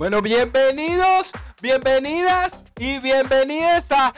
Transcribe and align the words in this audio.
Bueno, 0.00 0.22
bienvenidos, 0.22 1.30
bienvenidas 1.60 2.64
y 2.78 2.98
bienvenidas 3.00 3.92
a 3.92 4.14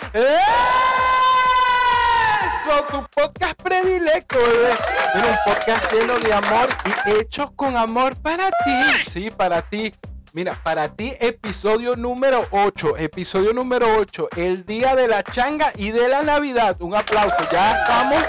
eso, 2.54 2.84
tu 2.88 3.04
podcast 3.12 3.60
predilecto, 3.60 4.38
bebé. 4.38 4.78
Bueno, 5.12 5.28
un 5.30 5.38
podcast 5.44 5.92
lleno 5.92 6.20
de 6.20 6.32
amor 6.32 6.68
y 6.84 7.10
hechos 7.10 7.50
con 7.56 7.76
amor 7.76 8.14
para 8.22 8.48
ti. 8.64 9.10
Sí, 9.10 9.30
para 9.30 9.60
ti. 9.62 9.92
Mira, 10.32 10.56
para 10.62 10.88
ti, 10.88 11.14
episodio 11.18 11.96
número 11.96 12.46
8. 12.52 12.98
Episodio 12.98 13.52
número 13.52 13.96
8. 13.98 14.28
El 14.36 14.64
día 14.64 14.94
de 14.94 15.08
la 15.08 15.24
changa 15.24 15.72
y 15.74 15.90
de 15.90 16.08
la 16.08 16.22
Navidad. 16.22 16.80
Un 16.80 16.94
aplauso. 16.94 17.38
Ya 17.50 17.80
estamos. 17.80 18.22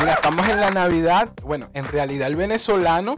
Mira, 0.00 0.12
estamos 0.12 0.46
en 0.46 0.60
la 0.60 0.70
Navidad. 0.70 1.30
Bueno, 1.42 1.70
en 1.72 1.88
realidad 1.88 2.28
el 2.28 2.36
venezolano. 2.36 3.16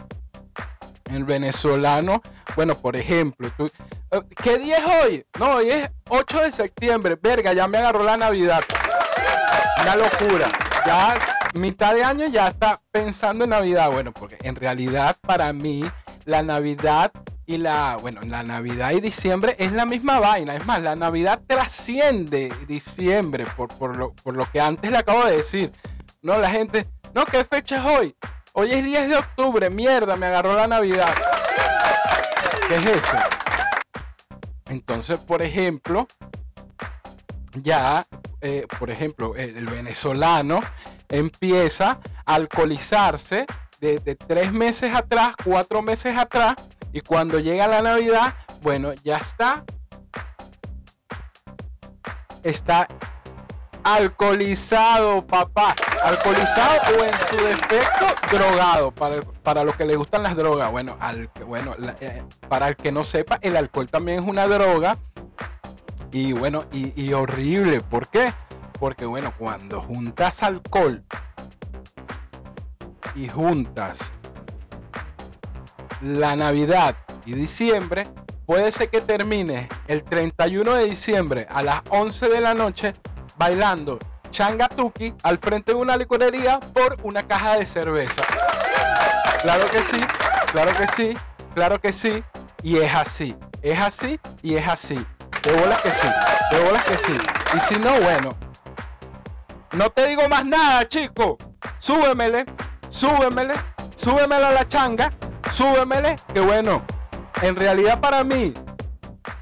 El 1.12 1.24
venezolano. 1.24 2.22
Bueno, 2.56 2.76
por 2.76 2.96
ejemplo, 2.96 3.50
tú. 3.56 3.70
eh, 4.10 4.20
¿Qué 4.42 4.58
día 4.58 4.78
es 4.78 4.84
hoy? 4.84 5.26
No, 5.38 5.56
hoy 5.56 5.70
es 5.70 5.90
8 6.08 6.40
de 6.42 6.52
septiembre. 6.52 7.18
Verga, 7.20 7.52
ya 7.52 7.66
me 7.66 7.78
agarró 7.78 8.04
la 8.04 8.16
Navidad. 8.16 8.62
Una 9.82 9.96
locura. 9.96 10.50
Ya 10.86 11.18
mitad 11.54 11.94
de 11.94 12.04
año 12.04 12.26
ya 12.28 12.48
está 12.48 12.80
pensando 12.92 13.44
en 13.44 13.50
Navidad. 13.50 13.90
Bueno, 13.90 14.12
porque 14.12 14.38
en 14.42 14.56
realidad 14.56 15.16
para 15.22 15.52
mí 15.52 15.84
la 16.24 16.42
Navidad 16.42 17.12
y 17.46 17.58
la, 17.58 17.96
bueno, 18.00 18.20
la 18.22 18.44
Navidad 18.44 18.92
y 18.92 19.00
diciembre 19.00 19.56
es 19.58 19.72
la 19.72 19.84
misma 19.84 20.20
vaina. 20.20 20.54
Es 20.54 20.64
más, 20.66 20.80
la 20.82 20.94
Navidad 20.94 21.40
trasciende 21.46 22.52
diciembre 22.68 23.44
por, 23.56 23.68
por, 23.74 23.96
lo, 23.96 24.12
por 24.12 24.36
lo 24.36 24.48
que 24.50 24.60
antes 24.60 24.90
le 24.90 24.98
acabo 24.98 25.24
de 25.24 25.38
decir. 25.38 25.72
No, 26.22 26.38
la 26.38 26.50
gente, 26.50 26.86
no, 27.14 27.24
¿qué 27.24 27.44
fecha 27.44 27.78
es 27.78 27.84
hoy? 27.84 28.14
Hoy 28.52 28.72
es 28.72 28.84
10 28.84 29.08
de 29.08 29.16
octubre, 29.16 29.70
mierda, 29.70 30.16
me 30.16 30.26
agarró 30.26 30.54
la 30.54 30.66
Navidad. 30.66 31.14
¿Qué 32.66 32.76
es 32.76 32.86
eso? 32.86 33.16
Entonces, 34.66 35.18
por 35.20 35.40
ejemplo, 35.40 36.08
ya, 37.54 38.04
eh, 38.40 38.66
por 38.78 38.90
ejemplo, 38.90 39.36
el, 39.36 39.66
venezolano 39.66 40.62
empieza 41.08 42.00
a 42.26 42.34
alcoholizarse 42.34 43.46
desde 43.80 44.16
tres 44.16 44.52
meses 44.52 44.94
atrás, 44.94 45.34
cuatro 45.44 45.80
meses 45.80 46.16
atrás, 46.16 46.56
y 46.92 47.02
cuando 47.02 47.38
llega 47.38 47.68
la 47.68 47.82
Navidad, 47.82 48.34
bueno, 48.62 48.92
ya 49.04 49.18
está. 49.18 49.64
Está 52.42 52.88
alcoholizado, 53.94 55.26
papá. 55.26 55.74
Alcoholizado 56.02 56.98
o 56.98 57.04
en 57.04 57.18
su 57.28 57.36
defecto 57.44 58.06
drogado. 58.30 58.90
Para, 58.92 59.20
para 59.42 59.64
los 59.64 59.76
que 59.76 59.84
les 59.84 59.96
gustan 59.96 60.22
las 60.22 60.36
drogas. 60.36 60.70
Bueno, 60.70 60.96
al, 61.00 61.30
bueno 61.46 61.74
eh, 62.00 62.22
para 62.48 62.68
el 62.68 62.76
que 62.76 62.92
no 62.92 63.04
sepa, 63.04 63.38
el 63.42 63.56
alcohol 63.56 63.88
también 63.88 64.22
es 64.22 64.28
una 64.28 64.46
droga. 64.46 64.98
Y 66.12 66.32
bueno, 66.32 66.64
y, 66.72 66.92
y 67.00 67.12
horrible. 67.12 67.80
¿Por 67.80 68.08
qué? 68.08 68.32
Porque 68.78 69.04
bueno, 69.06 69.32
cuando 69.38 69.80
juntas 69.80 70.42
alcohol 70.42 71.04
y 73.14 73.28
juntas 73.28 74.14
la 76.00 76.34
Navidad 76.34 76.96
y 77.26 77.34
diciembre, 77.34 78.06
puede 78.46 78.72
ser 78.72 78.88
que 78.88 79.00
termine 79.00 79.68
el 79.86 80.02
31 80.02 80.74
de 80.74 80.84
diciembre 80.84 81.46
a 81.50 81.62
las 81.62 81.82
11 81.90 82.28
de 82.28 82.40
la 82.40 82.54
noche 82.54 82.94
bailando 83.40 83.98
changatuki 84.30 85.14
al 85.22 85.38
frente 85.38 85.72
de 85.72 85.78
una 85.78 85.96
licorería 85.96 86.60
por 86.60 86.98
una 87.02 87.26
caja 87.26 87.56
de 87.56 87.64
cerveza. 87.64 88.22
Claro 89.40 89.70
que 89.70 89.82
sí, 89.82 89.98
claro 90.52 90.76
que 90.76 90.86
sí, 90.86 91.16
claro 91.54 91.80
que 91.80 91.90
sí. 91.90 92.22
Y 92.62 92.76
es 92.76 92.94
así, 92.94 93.34
es 93.62 93.80
así 93.80 94.20
y 94.42 94.56
es 94.56 94.68
así. 94.68 95.02
De 95.42 95.52
bolas 95.52 95.80
que 95.80 95.90
sí, 95.90 96.06
de 96.50 96.60
bolas 96.60 96.84
que 96.84 96.98
sí. 96.98 97.16
Y 97.56 97.60
si 97.60 97.78
no, 97.78 97.98
bueno, 98.02 98.36
no 99.72 99.88
te 99.88 100.08
digo 100.08 100.28
más 100.28 100.44
nada, 100.44 100.86
chico. 100.86 101.38
Súbemele, 101.78 102.44
súbemele, 102.90 103.54
súbemele 103.94 104.44
a 104.44 104.50
la 104.50 104.68
changa, 104.68 105.14
súbemele. 105.48 106.16
Que 106.34 106.40
bueno, 106.40 106.82
en 107.40 107.56
realidad 107.56 108.00
para 108.00 108.22
mí, 108.22 108.52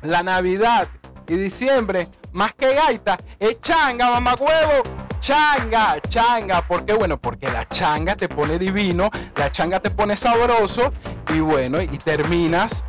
la 0.02 0.22
Navidad 0.22 0.86
y 1.26 1.34
diciembre, 1.34 2.08
más 2.32 2.54
que 2.54 2.74
gaita, 2.74 3.18
es 3.38 3.60
changa, 3.60 4.10
mamacuevo. 4.10 4.82
Changa, 5.20 5.96
changa. 6.08 6.62
¿Por 6.62 6.84
qué? 6.84 6.94
Bueno, 6.94 7.20
porque 7.20 7.50
la 7.50 7.64
changa 7.64 8.14
te 8.14 8.28
pone 8.28 8.56
divino, 8.58 9.10
la 9.36 9.50
changa 9.50 9.80
te 9.80 9.90
pone 9.90 10.16
sabroso 10.16 10.92
y 11.34 11.40
bueno, 11.40 11.80
y 11.82 11.88
terminas 11.98 12.84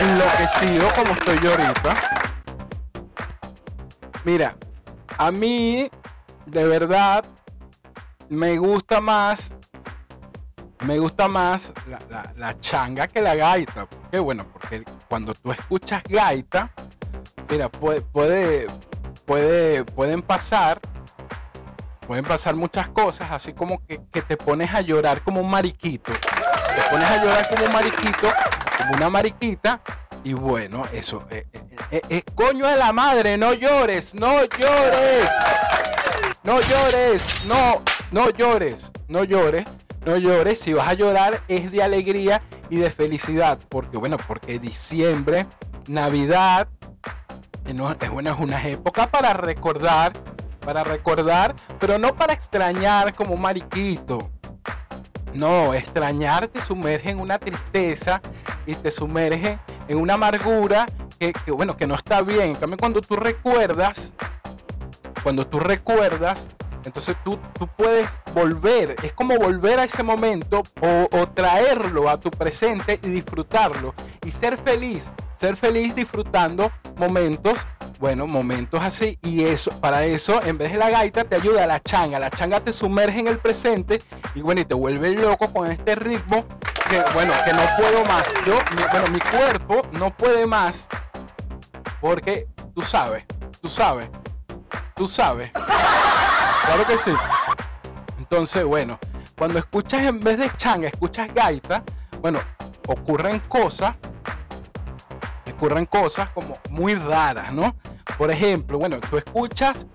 enloquecido 0.00 0.90
como 0.94 1.12
estoy 1.12 1.38
yo 1.42 1.50
ahorita. 1.50 1.96
Mira, 4.24 4.56
a 5.18 5.30
mí, 5.30 5.90
de 6.46 6.64
verdad, 6.66 7.24
me 8.28 8.56
gusta 8.58 9.00
más. 9.00 9.54
Me 10.86 10.98
gusta 10.98 11.26
más 11.28 11.72
la, 11.88 11.98
la- 12.10 12.32
la 12.36 12.60
changa 12.60 13.08
que 13.08 13.20
la 13.20 13.34
gaita. 13.34 13.86
Qué 14.10 14.18
bueno, 14.18 14.46
porque 14.52 14.84
cuando 15.08 15.34
tú 15.34 15.50
escuchas 15.52 16.02
gaita, 16.08 16.70
mira, 17.48 17.68
puede, 17.68 18.00
puede, 18.02 18.66
puede, 19.24 19.84
pueden 19.84 20.22
pasar. 20.22 20.78
Pueden 22.06 22.24
pasar 22.24 22.54
muchas 22.54 22.88
cosas, 22.88 23.32
así 23.32 23.52
como 23.52 23.84
que, 23.84 23.98
te 23.98 24.36
pones 24.36 24.72
a 24.72 24.80
llorar 24.80 25.22
como 25.22 25.40
un 25.40 25.50
mariquito. 25.50 26.12
Te 26.12 26.82
pones 26.88 27.08
a 27.10 27.24
llorar 27.24 27.48
como 27.48 27.64
un 27.66 27.72
mariquito, 27.72 28.32
como 28.78 28.94
una 28.94 29.10
mariquita. 29.10 29.80
Y 30.22 30.32
bueno, 30.32 30.84
eso. 30.92 31.26
eh, 31.30 31.44
eh, 31.52 31.60
eh, 31.90 32.02
eh, 32.10 32.22
coño 32.36 32.66
de 32.68 32.76
la 32.76 32.92
madre, 32.92 33.36
no 33.36 33.54
llores, 33.54 34.14
no 34.14 34.44
llores. 34.44 35.28
No 36.44 36.60
llores, 36.60 37.44
no, 37.46 37.82
no 38.12 38.30
llores, 38.30 38.92
no 39.08 39.24
llores, 39.24 39.64
no 40.04 40.16
llores. 40.16 40.60
Si 40.60 40.74
vas 40.74 40.86
a 40.86 40.94
llorar 40.94 41.40
es 41.48 41.72
de 41.72 41.82
alegría 41.82 42.40
y 42.70 42.76
de 42.76 42.88
felicidad. 42.88 43.58
Porque 43.68 43.96
bueno, 43.96 44.16
porque 44.28 44.60
diciembre, 44.60 45.44
Navidad, 45.88 46.68
eh, 47.66 47.74
no, 47.74 47.90
es 47.90 48.08
una, 48.10 48.30
es 48.30 48.38
una 48.38 48.68
época 48.68 49.06
para 49.08 49.32
recordar, 49.32 50.12
para 50.64 50.84
recordar, 50.84 51.54
pero 51.80 51.98
no 51.98 52.14
para 52.14 52.32
extrañar 52.32 53.14
como 53.14 53.36
mariquito. 53.36 54.30
No, 55.34 55.74
extrañar 55.74 56.48
te 56.48 56.60
sumerge 56.60 57.10
en 57.10 57.20
una 57.20 57.38
tristeza 57.38 58.22
y 58.64 58.74
te 58.74 58.90
sumerge 58.90 59.58
en 59.88 59.98
una 59.98 60.14
amargura 60.14 60.86
que, 61.18 61.32
bueno, 61.50 61.76
que 61.76 61.86
no 61.86 61.94
está 61.94 62.22
bien. 62.22 62.50
En 62.50 62.54
cambio, 62.54 62.78
cuando 62.78 63.00
tú 63.00 63.16
recuerdas, 63.16 64.14
cuando 65.22 65.46
tú 65.46 65.58
recuerdas, 65.58 66.48
entonces 66.84 67.16
tú, 67.24 67.38
tú 67.58 67.66
puedes 67.76 68.16
volver, 68.32 68.96
es 69.02 69.12
como 69.12 69.36
volver 69.36 69.80
a 69.80 69.84
ese 69.84 70.02
momento 70.02 70.62
o 70.80 71.26
traerlo 71.34 72.08
a 72.08 72.18
tu 72.18 72.30
presente 72.30 72.98
y 73.02 73.08
disfrutarlo 73.08 73.92
y 74.24 74.30
ser 74.30 74.56
feliz, 74.56 75.10
ser 75.36 75.56
feliz 75.56 75.94
disfrutando 75.94 76.70
momentos, 76.96 77.66
bueno, 77.98 78.26
momentos 78.26 78.82
así 78.82 79.18
y 79.22 79.44
eso, 79.44 79.70
para 79.80 80.04
eso, 80.04 80.42
en 80.42 80.58
vez 80.58 80.72
de 80.72 80.78
la 80.78 80.90
gaita 80.90 81.24
te 81.24 81.36
ayuda 81.36 81.66
la 81.66 81.80
changa, 81.80 82.18
la 82.18 82.30
changa 82.30 82.60
te 82.60 82.72
sumerge 82.72 83.20
en 83.20 83.28
el 83.28 83.38
presente 83.38 84.02
y 84.34 84.40
bueno, 84.40 84.60
y 84.60 84.64
te 84.64 84.74
vuelve 84.74 85.10
loco 85.10 85.52
con 85.52 85.70
este 85.70 85.94
ritmo 85.94 86.44
que 86.88 87.02
bueno, 87.14 87.32
que 87.44 87.52
no 87.52 87.62
puedo 87.76 88.04
más, 88.04 88.24
yo, 88.44 88.58
bueno, 88.90 89.08
mi 89.08 89.20
cuerpo 89.20 89.82
no 89.92 90.14
puede 90.14 90.46
más 90.46 90.88
porque 92.00 92.46
tú 92.74 92.82
sabes, 92.82 93.24
tú 93.60 93.68
sabes, 93.68 94.08
tú 94.94 95.06
sabes. 95.06 95.50
Claro 95.52 96.86
que 96.86 96.98
sí. 96.98 97.12
Entonces, 98.18 98.64
bueno, 98.64 98.98
cuando 99.38 99.58
escuchas 99.58 100.02
en 100.02 100.20
vez 100.20 100.38
de 100.38 100.50
changa, 100.56 100.88
escuchas 100.88 101.32
gaita, 101.34 101.82
bueno, 102.20 102.40
ocurren 102.88 103.40
cosas, 103.40 103.96
ocurren 105.56 105.86
cosas 105.86 106.28
como 106.30 106.58
muy 106.70 106.94
raras, 106.94 107.52
¿no? 107.52 107.74
Por 108.18 108.30
ejemplo, 108.30 108.78
bueno, 108.78 109.00
tú 109.00 109.16
escuchas, 109.16 109.86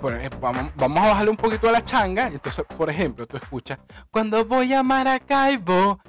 bueno, 0.00 0.18
eh, 0.18 0.30
vamos 0.40 1.04
a 1.04 1.08
bajarle 1.08 1.30
un 1.30 1.36
poquito 1.36 1.68
a 1.68 1.72
la 1.72 1.80
changa, 1.80 2.28
entonces, 2.28 2.64
por 2.76 2.88
ejemplo, 2.88 3.26
tú 3.26 3.36
escuchas, 3.36 3.78
cuando 4.10 4.44
voy 4.44 4.72
a 4.72 4.82
Maracaibo 4.82 6.00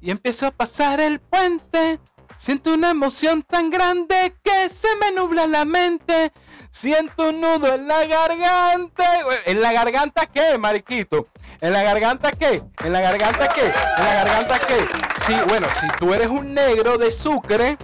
y 0.00 0.10
empiezo 0.10 0.46
a 0.48 0.50
pasar 0.50 1.00
el 1.00 1.20
puente, 1.20 2.00
siento 2.38 2.72
una 2.72 2.90
emoción 2.90 3.42
tan 3.42 3.68
grande 3.68 4.34
que 4.42 4.68
se 4.70 4.88
me 5.00 5.12
nubla 5.12 5.46
la 5.46 5.64
mente. 5.64 6.32
Siento 6.70 7.30
un 7.30 7.40
nudo 7.40 7.74
en 7.74 7.88
la 7.88 8.06
garganta. 8.06 9.04
¿En 9.44 9.60
la 9.60 9.72
garganta 9.72 10.26
qué, 10.26 10.56
mariquito? 10.56 11.26
¿En 11.60 11.72
la 11.72 11.82
garganta 11.82 12.30
qué? 12.30 12.62
¿En 12.84 12.92
la 12.92 13.00
garganta 13.00 13.48
qué? 13.48 13.66
¿En 13.66 14.04
la 14.04 14.14
garganta 14.14 14.60
qué? 14.60 14.88
Sí, 15.18 15.34
bueno, 15.48 15.66
si 15.70 15.86
tú 15.98 16.14
eres 16.14 16.28
un 16.28 16.54
negro 16.54 16.96
de 16.96 17.10
Sucre, 17.10 17.76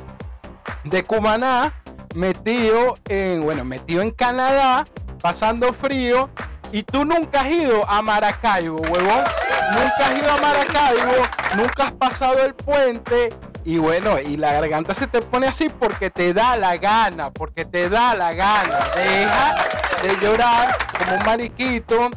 de 0.85 1.05
Cumaná, 1.05 1.73
metido 2.15 2.99
en, 3.09 3.43
bueno, 3.43 3.65
metido 3.65 4.01
en 4.03 4.13
Canadá, 4.13 4.87
pasando 5.21 5.73
frío, 5.73 6.31
y 6.71 6.83
tú 6.85 7.05
nunca 7.05 7.41
has 7.41 7.51
ido 7.51 7.89
a 7.89 8.03
Maracaibo, 8.03 8.81
huevón. 8.81 9.25
Nunca 9.73 10.07
has 10.07 10.19
ido 10.19 10.31
a 10.31 10.37
Maracaibo, 10.39 11.13
nunca 11.57 11.85
has 11.85 11.93
pasado 11.93 12.45
el 12.45 12.55
puente, 12.55 13.33
Y 13.65 13.79
bueno, 13.79 14.19
y 14.21 14.37
la 14.37 14.53
garganta 14.53 14.93
se 14.93 15.07
te 15.07 15.23
pone 15.23 15.47
así 15.47 15.69
porque 15.69 16.11
te 16.11 16.35
da 16.35 16.57
la 16.57 16.77
gana, 16.77 17.31
porque 17.31 17.65
te 17.65 17.89
da 17.89 18.15
la 18.15 18.35
gana. 18.35 18.91
Deja 18.95 19.57
de 20.03 20.17
llorar 20.21 20.77
como 20.99 21.17
un 21.17 21.23
mariquito. 21.25 22.11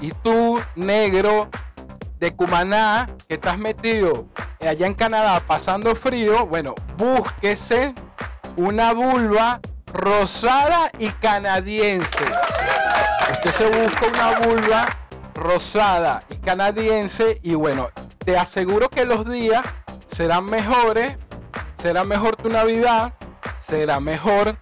Y 0.00 0.10
tú, 0.22 0.60
negro, 0.74 1.48
de 2.18 2.34
Cumaná, 2.34 3.08
que 3.28 3.34
estás 3.34 3.58
metido 3.58 4.26
allá 4.60 4.86
en 4.86 4.94
Canadá 4.94 5.40
pasando 5.46 5.94
frío, 5.94 6.46
bueno, 6.46 6.74
búsquese 6.96 7.94
una 8.56 8.92
vulva 8.92 9.60
rosada 9.92 10.90
y 10.98 11.08
canadiense. 11.08 12.24
Usted 13.32 13.50
se 13.50 13.66
busca 13.66 14.06
una 14.06 14.38
vulva 14.40 14.96
rosada 15.34 16.24
y 16.30 16.36
canadiense 16.36 17.38
y 17.42 17.54
bueno, 17.54 17.88
te 18.24 18.36
aseguro 18.36 18.88
que 18.88 19.04
los 19.04 19.30
días 19.30 19.64
serán 20.06 20.46
mejores, 20.46 21.16
será 21.74 22.04
mejor 22.04 22.36
tu 22.36 22.48
Navidad, 22.48 23.12
será 23.58 24.00
mejor, 24.00 24.56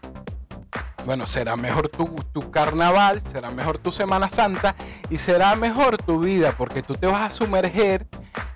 bueno, 1.05 1.27
será 1.27 1.57
mejor 1.57 1.89
tu, 1.89 2.07
tu 2.33 2.51
carnaval, 2.51 3.21
será 3.21 3.51
mejor 3.51 3.79
tu 3.79 3.91
Semana 3.91 4.29
Santa 4.29 4.75
y 5.11 5.19
será 5.19 5.55
mejor 5.57 5.99
tu 5.99 6.21
vida 6.21 6.55
porque 6.57 6.83
tú 6.83 6.95
te 6.95 7.07
vas 7.07 7.23
a 7.23 7.31
sumerger, 7.31 8.07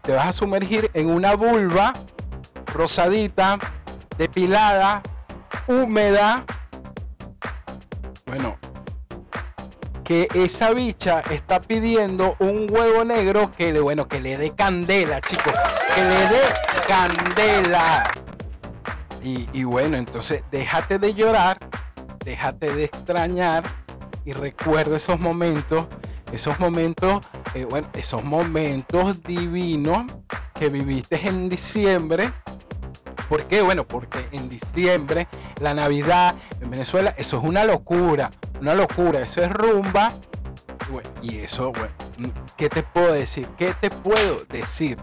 te 0.02 0.12
vas 0.12 0.26
a 0.26 0.32
sumergir 0.32 0.90
en 0.94 1.10
una 1.10 1.34
vulva 1.34 1.92
rosadita, 2.74 3.58
depilada, 4.16 5.02
húmeda. 5.66 6.44
Bueno, 8.26 8.58
que 10.08 10.26
esa 10.32 10.72
bicha 10.72 11.20
está 11.30 11.60
pidiendo 11.60 12.34
un 12.38 12.66
huevo 12.70 13.04
negro 13.04 13.52
que 13.54 13.74
le, 13.74 13.80
bueno, 13.80 14.08
que 14.08 14.22
le 14.22 14.38
dé 14.38 14.52
candela, 14.52 15.20
chicos. 15.20 15.52
Que 15.94 16.00
le 16.00 16.28
dé 16.28 16.40
candela. 16.88 18.10
Y, 19.22 19.64
bueno, 19.64 19.98
entonces 19.98 20.44
déjate 20.50 20.98
de 20.98 21.12
llorar, 21.12 21.58
déjate 22.24 22.74
de 22.74 22.84
extrañar 22.84 23.64
y 24.24 24.32
recuerda 24.32 24.96
esos 24.96 25.20
momentos, 25.20 25.88
esos 26.32 26.58
momentos, 26.58 27.22
eh, 27.52 27.66
bueno, 27.66 27.86
esos 27.92 28.24
momentos 28.24 29.22
divinos 29.24 30.06
que 30.54 30.70
viviste 30.70 31.20
en 31.28 31.50
diciembre. 31.50 32.32
¿Por 33.28 33.44
qué? 33.44 33.60
Bueno, 33.60 33.86
porque 33.86 34.26
en 34.32 34.48
diciembre, 34.48 35.28
la 35.60 35.74
Navidad 35.74 36.34
en 36.62 36.70
Venezuela, 36.70 37.12
eso 37.18 37.36
es 37.36 37.44
una 37.44 37.64
locura 37.64 38.30
una 38.60 38.74
locura, 38.74 39.20
eso 39.20 39.42
es 39.42 39.50
rumba. 39.50 40.12
Y, 41.22 41.38
eso, 41.38 41.72
bueno, 41.72 42.34
¿qué 42.56 42.68
te 42.68 42.82
puedo 42.82 43.12
decir? 43.12 43.46
¿Qué 43.56 43.74
te 43.74 43.90
puedo 43.90 44.44
decir? 44.48 44.96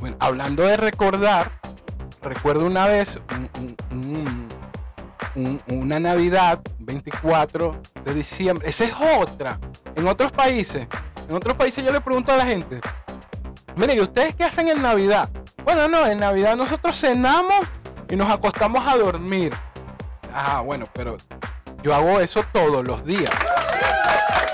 Bueno, 0.00 0.16
hablando 0.20 0.62
de 0.62 0.78
recordar, 0.78 1.50
recuerdo 2.22 2.66
una 2.66 2.86
vez 2.86 3.20
una 5.66 6.00
Navidad, 6.00 6.60
24 6.78 7.80
de 8.04 8.14
diciembre. 8.14 8.68
Esa 8.68 8.84
es 8.84 8.94
otra. 9.18 9.60
En 9.94 10.08
otros 10.08 10.32
países, 10.32 10.88
en 11.28 11.34
otros 11.34 11.56
países 11.56 11.84
yo 11.84 11.92
le 11.92 12.00
pregunto 12.00 12.32
a 12.32 12.36
la 12.36 12.46
gente, 12.46 12.80
mire, 13.76 13.94
¿y 13.94 14.00
ustedes 14.00 14.34
qué 14.34 14.44
hacen 14.44 14.68
en 14.68 14.80
Navidad? 14.80 15.28
Bueno, 15.64 15.88
no, 15.88 16.06
en 16.06 16.18
Navidad 16.18 16.56
nosotros 16.56 16.98
cenamos 16.98 17.66
y 18.08 18.16
nos 18.16 18.30
acostamos 18.30 18.86
a 18.86 18.96
dormir. 18.96 19.52
Ah, 20.32 20.62
bueno, 20.64 20.88
pero 20.92 21.16
yo 21.82 21.94
hago 21.94 22.20
eso 22.20 22.44
todos 22.52 22.86
los 22.86 23.04
días. 23.04 23.32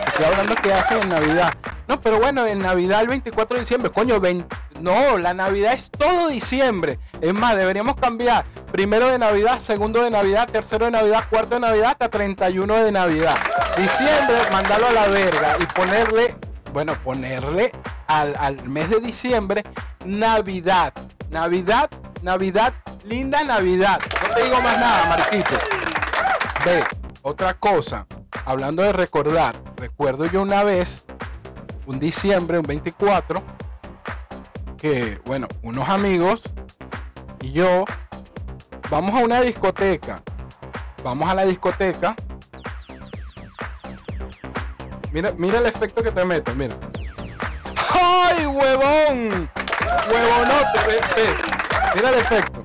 Estoy 0.06 0.24
hablando 0.24 0.54
que 0.56 0.72
hacen 0.72 1.02
en 1.02 1.08
Navidad. 1.10 1.54
No, 1.88 2.00
pero 2.00 2.18
bueno, 2.18 2.46
en 2.46 2.60
Navidad 2.60 3.02
el 3.02 3.08
24 3.08 3.56
de 3.56 3.60
diciembre, 3.60 3.90
coño, 3.92 4.20
no, 4.80 5.18
la 5.18 5.34
Navidad 5.34 5.72
es 5.72 5.90
todo 5.90 6.28
diciembre. 6.28 6.98
Es 7.20 7.32
más, 7.32 7.56
deberíamos 7.56 7.96
cambiar 7.96 8.44
primero 8.72 9.08
de 9.08 9.18
Navidad, 9.18 9.58
segundo 9.58 10.02
de 10.02 10.10
Navidad, 10.10 10.48
tercero 10.50 10.86
de 10.86 10.90
Navidad, 10.90 11.24
cuarto 11.30 11.54
de 11.54 11.60
Navidad, 11.60 11.90
hasta 11.90 12.08
31 12.08 12.74
de 12.84 12.92
Navidad. 12.92 13.36
Diciembre, 13.76 14.36
mandarlo 14.50 14.88
a 14.88 14.92
la 14.92 15.06
verga 15.06 15.56
y 15.60 15.66
ponerle, 15.66 16.34
bueno, 16.72 16.94
ponerle 17.04 17.72
al, 18.08 18.34
al 18.38 18.62
mes 18.68 18.90
de 18.90 19.00
diciembre 19.00 19.62
Navidad. 20.04 20.92
Navidad, 21.30 21.90
Navidad, 22.22 22.72
linda 23.04 23.44
Navidad. 23.44 24.00
No 24.22 24.34
te 24.34 24.44
digo 24.44 24.60
más 24.60 24.78
nada, 24.78 25.06
Marquito. 25.06 25.58
Ve, 26.64 26.84
otra 27.28 27.54
cosa, 27.54 28.06
hablando 28.44 28.84
de 28.84 28.92
recordar, 28.92 29.56
recuerdo 29.76 30.26
yo 30.26 30.42
una 30.42 30.62
vez, 30.62 31.04
un 31.84 31.98
diciembre, 31.98 32.56
un 32.56 32.64
24, 32.64 33.42
que, 34.78 35.20
bueno, 35.24 35.48
unos 35.62 35.88
amigos 35.88 36.54
y 37.40 37.50
yo 37.50 37.84
vamos 38.90 39.12
a 39.12 39.24
una 39.24 39.40
discoteca. 39.40 40.22
Vamos 41.02 41.28
a 41.28 41.34
la 41.34 41.44
discoteca. 41.44 42.14
Mira, 45.10 45.32
mira 45.36 45.58
el 45.58 45.66
efecto 45.66 46.04
que 46.04 46.12
te 46.12 46.24
meto, 46.24 46.54
mira. 46.54 46.76
¡Ay, 48.00 48.46
huevón! 48.46 49.50
Huevonote. 50.12 51.36
Mira 51.96 52.08
el 52.10 52.18
efecto. 52.20 52.62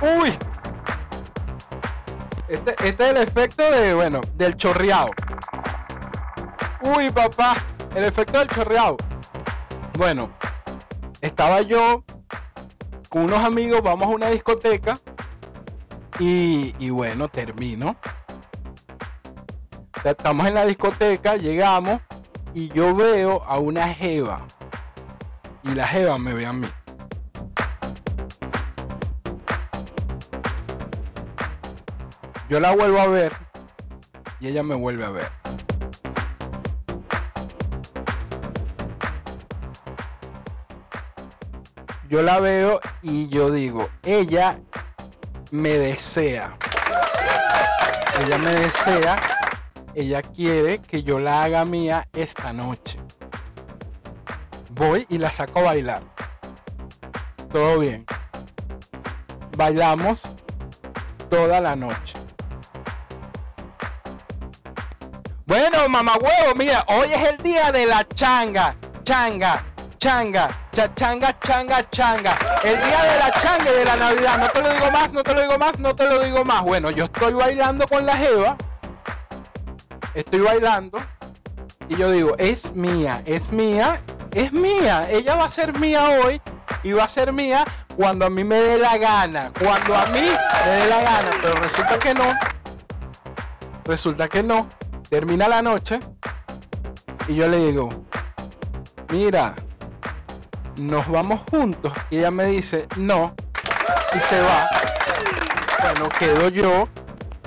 ¡Uy! 0.00 0.49
Este, 2.50 2.74
este, 2.84 3.04
es 3.04 3.10
el 3.10 3.16
efecto 3.18 3.70
de, 3.70 3.94
bueno, 3.94 4.20
del 4.34 4.56
chorreado. 4.56 5.12
Uy, 6.82 7.08
papá, 7.10 7.54
el 7.94 8.02
efecto 8.02 8.40
del 8.40 8.48
chorreado. 8.48 8.96
Bueno, 9.96 10.32
estaba 11.20 11.60
yo 11.62 12.02
con 13.08 13.22
unos 13.22 13.44
amigos, 13.44 13.80
vamos 13.84 14.08
a 14.08 14.10
una 14.10 14.30
discoteca 14.30 14.98
y, 16.18 16.74
y 16.80 16.90
bueno, 16.90 17.28
termino. 17.28 17.94
Estamos 20.02 20.48
en 20.48 20.54
la 20.54 20.64
discoteca, 20.64 21.36
llegamos 21.36 22.00
y 22.52 22.68
yo 22.70 22.96
veo 22.96 23.44
a 23.44 23.60
una 23.60 23.94
jeva. 23.94 24.44
Y 25.62 25.74
la 25.76 25.86
jeva 25.86 26.18
me 26.18 26.34
ve 26.34 26.46
a 26.46 26.52
mí. 26.52 26.66
Yo 32.50 32.58
la 32.58 32.74
vuelvo 32.74 32.98
a 32.98 33.06
ver 33.06 33.32
y 34.40 34.48
ella 34.48 34.64
me 34.64 34.74
vuelve 34.74 35.04
a 35.04 35.10
ver. 35.10 35.28
Yo 42.08 42.22
la 42.22 42.40
veo 42.40 42.80
y 43.02 43.28
yo 43.28 43.52
digo, 43.52 43.88
ella 44.02 44.58
me 45.52 45.78
desea. 45.78 46.58
Ella 48.18 48.36
me 48.36 48.50
desea. 48.50 49.22
Ella 49.94 50.20
quiere 50.20 50.80
que 50.80 51.04
yo 51.04 51.20
la 51.20 51.44
haga 51.44 51.64
mía 51.64 52.08
esta 52.14 52.52
noche. 52.52 52.98
Voy 54.70 55.06
y 55.08 55.18
la 55.18 55.30
saco 55.30 55.60
a 55.60 55.62
bailar. 55.62 56.02
Todo 57.52 57.78
bien. 57.78 58.04
Bailamos 59.56 60.30
toda 61.28 61.60
la 61.60 61.76
noche. 61.76 62.19
Bueno, 65.50 65.88
mamá 65.88 66.12
huevo, 66.14 66.54
mira, 66.54 66.84
hoy 66.86 67.12
es 67.12 67.24
el 67.24 67.36
día 67.38 67.72
de 67.72 67.84
la 67.84 68.06
changa, 68.14 68.76
changa, 69.02 69.64
changa, 69.98 70.48
changa, 70.70 71.36
changa, 71.40 71.90
changa. 71.90 72.38
El 72.62 72.76
día 72.76 73.02
de 73.02 73.18
la 73.18 73.32
changa 73.32 73.68
y 73.68 73.74
de 73.74 73.84
la 73.84 73.96
Navidad. 73.96 74.38
No 74.38 74.48
te 74.50 74.62
lo 74.62 74.72
digo 74.72 74.92
más, 74.92 75.12
no 75.12 75.24
te 75.24 75.34
lo 75.34 75.40
digo 75.40 75.58
más, 75.58 75.80
no 75.80 75.96
te 75.96 76.06
lo 76.06 76.22
digo 76.22 76.44
más. 76.44 76.62
Bueno, 76.62 76.92
yo 76.92 77.06
estoy 77.06 77.32
bailando 77.32 77.88
con 77.88 78.06
la 78.06 78.16
Jeva. 78.16 78.56
Estoy 80.14 80.38
bailando. 80.38 81.00
Y 81.88 81.96
yo 81.96 82.12
digo, 82.12 82.36
es 82.38 82.72
mía, 82.76 83.20
es 83.26 83.50
mía, 83.50 84.00
es 84.30 84.52
mía. 84.52 85.10
Ella 85.10 85.34
va 85.34 85.46
a 85.46 85.48
ser 85.48 85.76
mía 85.80 86.20
hoy 86.22 86.40
y 86.84 86.92
va 86.92 87.02
a 87.02 87.08
ser 87.08 87.32
mía 87.32 87.64
cuando 87.96 88.24
a 88.24 88.30
mí 88.30 88.44
me 88.44 88.54
dé 88.54 88.78
la 88.78 88.96
gana. 88.98 89.50
Cuando 89.58 89.96
a 89.96 90.06
mí 90.06 90.20
me 90.64 90.70
dé 90.70 90.86
la 90.86 91.00
gana. 91.00 91.30
Pero 91.42 91.56
resulta 91.56 91.98
que 91.98 92.14
no. 92.14 92.34
Resulta 93.84 94.28
que 94.28 94.44
no. 94.44 94.79
Termina 95.10 95.48
la 95.48 95.60
noche 95.60 95.98
y 97.26 97.34
yo 97.34 97.48
le 97.48 97.58
digo, 97.58 97.88
mira, 99.10 99.56
nos 100.76 101.08
vamos 101.08 101.40
juntos. 101.50 101.92
Y 102.10 102.18
ella 102.18 102.30
me 102.30 102.44
dice, 102.44 102.86
no, 102.96 103.34
y 104.14 104.20
se 104.20 104.40
va. 104.40 104.68
Bueno, 105.82 106.08
quedo 106.16 106.48
yo 106.48 106.88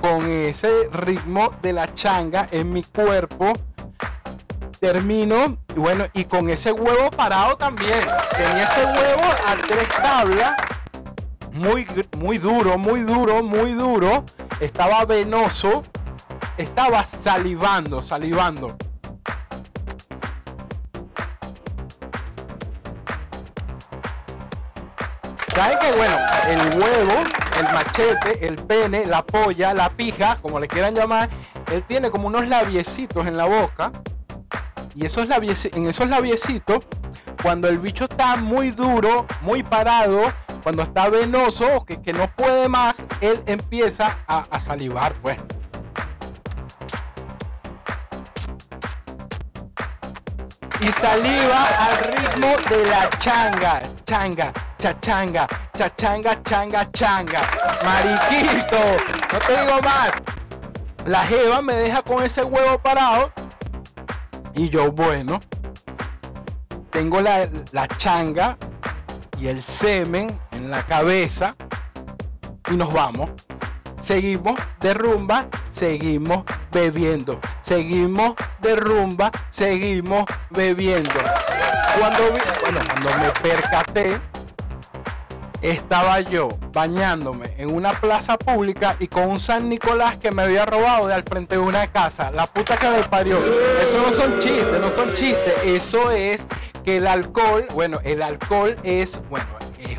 con 0.02 0.30
ese 0.30 0.90
ritmo 0.92 1.54
de 1.62 1.72
la 1.72 1.94
changa 1.94 2.50
en 2.52 2.74
mi 2.74 2.84
cuerpo. 2.84 3.54
Termino, 4.82 5.58
y 5.74 5.80
bueno, 5.80 6.04
y 6.12 6.26
con 6.26 6.50
ese 6.50 6.74
huevo 6.74 7.12
parado 7.12 7.56
también. 7.56 8.06
Tenía 8.36 8.66
ese 8.66 8.84
huevo 8.84 9.24
a 9.48 9.56
tres 9.66 9.88
tablas. 9.88 10.54
Muy, 11.54 11.88
muy 12.18 12.40
duro, 12.40 12.78
muy 12.78 13.04
duro, 13.04 13.42
muy 13.42 13.72
duro. 13.72 14.26
Estaba 14.60 15.06
venoso 15.06 15.86
estaba 16.58 17.04
salivando, 17.04 18.02
salivando. 18.02 18.76
¿Saben 25.54 25.78
que 25.80 25.92
bueno? 25.92 26.18
El 26.48 26.80
huevo, 26.80 27.24
el 27.58 27.64
machete, 27.66 28.48
el 28.48 28.56
pene, 28.56 29.06
la 29.06 29.24
polla, 29.24 29.74
la 29.74 29.90
pija, 29.90 30.38
como 30.42 30.60
le 30.60 30.68
quieran 30.68 30.96
llamar, 30.96 31.30
él 31.72 31.84
tiene 31.84 32.10
como 32.10 32.28
unos 32.28 32.48
labiecitos 32.48 33.28
en 33.28 33.38
la 33.38 33.46
boca. 33.46 33.92
Y 34.96 35.06
esos 35.06 35.30
en 35.30 35.88
esos 35.88 36.10
labiecitos, 36.10 36.84
cuando 37.42 37.68
el 37.68 37.78
bicho 37.78 38.06
está 38.06 38.36
muy 38.36 38.72
duro, 38.72 39.26
muy 39.42 39.64
parado, 39.64 40.24
cuando 40.64 40.84
está 40.84 41.10
venoso, 41.10 41.86
que, 41.86 42.02
que 42.02 42.14
no 42.14 42.28
puede 42.36 42.68
más, 42.68 43.06
él 43.22 43.42
empieza 43.46 44.18
a, 44.28 44.46
a 44.50 44.60
salivar, 44.60 45.14
pues. 45.22 45.38
Y 50.84 50.92
saliva 50.92 51.66
al 51.80 51.98
ritmo 52.14 52.48
de 52.70 52.86
la 52.86 53.10
changa, 53.18 53.82
changa, 54.04 54.52
chachanga, 54.78 55.48
chachanga, 55.78 56.44
changa, 56.44 56.92
changa. 56.92 57.42
Mariquito, 57.86 58.98
no 59.32 59.40
te 59.40 59.62
digo 59.62 59.82
más. 59.82 60.12
La 61.06 61.26
jeva 61.26 61.62
me 61.62 61.74
deja 61.74 62.02
con 62.02 62.22
ese 62.22 62.44
huevo 62.44 62.78
parado 62.80 63.32
y 64.56 64.70
yo, 64.70 64.92
bueno, 64.92 65.42
tengo 66.90 67.22
la, 67.22 67.48
la 67.72 67.88
changa 67.88 68.58
y 69.40 69.48
el 69.48 69.62
semen 69.62 70.38
en 70.52 70.70
la 70.70 70.84
cabeza 70.84 71.56
y 72.70 72.76
nos 72.76 72.92
vamos. 72.92 73.30
Seguimos 74.02 74.60
de 74.82 74.94
rumba, 74.94 75.48
seguimos 75.70 76.44
bebiendo. 76.74 77.40
Seguimos 77.62 78.36
de 78.62 78.76
rumba, 78.76 79.32
seguimos 79.50 80.26
bebiendo. 80.50 81.14
Cuando, 81.98 82.32
bueno, 82.32 82.80
cuando 82.90 83.10
me 83.20 83.32
percaté, 83.42 84.20
estaba 85.62 86.20
yo 86.20 86.58
bañándome 86.74 87.54
en 87.58 87.74
una 87.74 87.94
plaza 87.94 88.38
pública 88.38 88.98
y 89.00 89.08
con 89.08 89.30
un 89.30 89.40
San 89.40 89.70
Nicolás 89.70 90.18
que 90.18 90.32
me 90.32 90.44
había 90.44 90.66
robado 90.66 91.08
de 91.08 91.14
al 91.14 91.24
frente 91.24 91.56
de 91.56 91.62
una 91.62 91.88
casa. 91.88 92.32
La 92.32 92.48
puta 92.48 92.78
que 92.78 92.90
me 92.90 93.04
parió. 93.04 93.40
Eso 93.82 94.02
no 94.02 94.12
son 94.12 94.38
chistes, 94.40 94.80
no 94.80 94.90
son 94.90 95.14
chistes. 95.14 95.54
Eso 95.64 96.12
es 96.12 96.48
que 96.84 96.98
el 96.98 97.08
alcohol, 97.08 97.66
bueno, 97.74 98.00
el 98.04 98.22
alcohol 98.22 98.76
es, 98.84 99.22
bueno, 99.30 99.46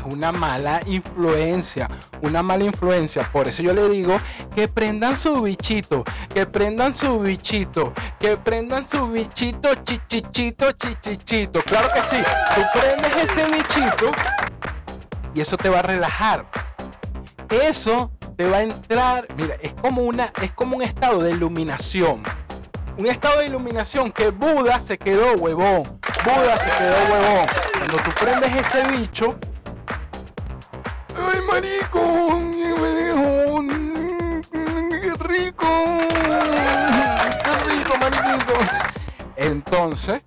una 0.05 0.31
mala 0.31 0.81
influencia, 0.85 1.89
una 2.21 2.41
mala 2.43 2.63
influencia. 2.63 3.23
Por 3.31 3.47
eso 3.47 3.61
yo 3.61 3.73
le 3.73 3.87
digo 3.89 4.17
que 4.53 4.67
prendan 4.67 5.17
su 5.17 5.41
bichito, 5.41 6.03
que 6.33 6.45
prendan 6.45 6.93
su 6.93 7.19
bichito, 7.19 7.93
que 8.19 8.37
prendan 8.37 8.85
su 8.85 9.07
bichito, 9.09 9.73
chichichito, 9.75 10.71
chichichito. 10.71 11.61
Claro 11.63 11.89
que 11.93 12.01
sí, 12.01 12.17
tú 12.55 12.61
prendes 12.79 13.15
ese 13.15 13.45
bichito 13.47 14.11
y 15.33 15.41
eso 15.41 15.57
te 15.57 15.69
va 15.69 15.79
a 15.79 15.83
relajar. 15.83 16.45
Eso 17.49 18.11
te 18.37 18.49
va 18.49 18.57
a 18.57 18.63
entrar, 18.63 19.27
mira, 19.37 19.55
es 19.61 19.73
como 19.73 20.03
una 20.03 20.31
es 20.41 20.51
como 20.51 20.77
un 20.77 20.81
estado 20.81 21.21
de 21.21 21.31
iluminación. 21.31 22.23
Un 22.97 23.07
estado 23.07 23.39
de 23.39 23.47
iluminación 23.47 24.11
que 24.11 24.29
Buda 24.29 24.79
se 24.79 24.97
quedó 24.97 25.33
huevón. 25.33 25.83
Buda 26.23 26.57
se 26.57 26.69
quedó 26.69 27.13
huevón. 27.13 27.47
Cuando 27.73 27.97
tú 27.97 28.11
prendes 28.19 28.55
ese 28.55 28.87
bicho, 28.87 29.37
¡Ay, 31.17 31.41
marico! 31.47 32.41
¡Qué 34.51 35.13
rico! 35.19 35.67
¡Qué 37.43 37.53
rico, 37.69 37.97
mariquito! 37.99 38.53
Entonces, 39.37 40.21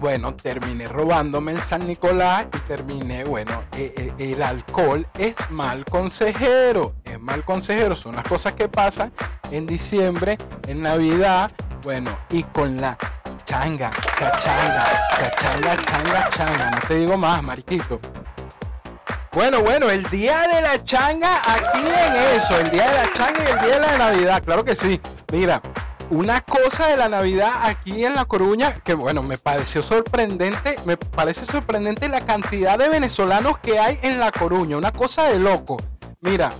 bueno, 0.00 0.34
terminé 0.34 0.86
robándome 0.86 1.52
el 1.52 1.60
San 1.60 1.86
Nicolás 1.86 2.46
y 2.54 2.58
terminé, 2.68 3.24
bueno, 3.24 3.64
e, 3.76 4.14
e, 4.18 4.32
el 4.32 4.42
alcohol 4.42 5.06
es 5.18 5.36
mal 5.50 5.84
consejero, 5.84 6.94
es 7.04 7.18
mal 7.18 7.44
consejero, 7.44 7.94
son 7.96 8.16
las 8.16 8.24
cosas 8.24 8.52
que 8.52 8.68
pasan 8.68 9.12
en 9.50 9.66
diciembre, 9.66 10.38
en 10.66 10.82
Navidad, 10.82 11.50
bueno, 11.82 12.10
y 12.30 12.42
con 12.44 12.80
la 12.80 12.96
changa, 13.44 13.92
chachanga, 14.16 14.84
chachanga, 15.18 15.84
changa, 15.84 16.28
changa, 16.28 16.70
no 16.70 16.80
te 16.86 16.94
digo 16.94 17.16
más, 17.16 17.42
mariquito. 17.42 18.00
Bueno, 19.32 19.60
bueno, 19.60 19.90
el 19.90 20.02
día 20.04 20.48
de 20.48 20.62
la 20.62 20.82
changa 20.84 21.40
aquí 21.44 21.80
en 21.80 22.36
eso, 22.36 22.58
el 22.58 22.70
día 22.70 22.88
de 22.88 22.94
la 22.94 23.12
changa 23.12 23.44
y 23.44 23.52
el 23.52 23.58
día 23.58 23.74
de 23.74 23.80
la 23.80 23.98
Navidad, 23.98 24.42
claro 24.42 24.64
que 24.64 24.74
sí. 24.74 25.00
Mira, 25.30 25.60
una 26.10 26.40
cosa 26.40 26.86
de 26.86 26.96
la 26.96 27.08
Navidad 27.10 27.50
aquí 27.62 28.04
en 28.04 28.14
La 28.14 28.24
Coruña 28.24 28.80
que 28.82 28.94
bueno, 28.94 29.22
me 29.22 29.36
pareció 29.36 29.82
sorprendente, 29.82 30.76
me 30.86 30.96
parece 30.96 31.44
sorprendente 31.44 32.08
la 32.08 32.22
cantidad 32.22 32.78
de 32.78 32.88
venezolanos 32.88 33.58
que 33.58 33.78
hay 33.78 33.98
en 34.02 34.18
La 34.18 34.32
Coruña, 34.32 34.78
una 34.78 34.92
cosa 34.92 35.24
de 35.24 35.38
loco. 35.38 35.76
Mira, 36.20 36.50